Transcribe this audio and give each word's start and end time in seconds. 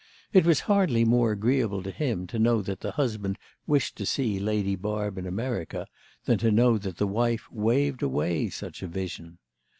It 0.33 0.47
was 0.47 0.61
hardly 0.61 1.05
more 1.05 1.31
agreeable 1.31 1.83
to 1.83 1.91
him 1.91 2.25
to 2.25 2.39
know 2.39 2.63
that 2.63 2.79
the 2.79 2.93
husband 2.93 3.37
wished 3.67 3.97
to 3.97 4.05
see 4.07 4.39
Lady 4.39 4.75
Barb 4.75 5.19
in 5.19 5.27
America 5.27 5.85
than 6.25 6.39
to 6.39 6.49
know 6.49 6.79
that 6.79 6.97
the 6.97 7.05
wife 7.05 7.47
waved 7.51 8.01
away 8.01 8.49
such 8.49 8.81
a 8.81 8.87
vision. 8.87 9.37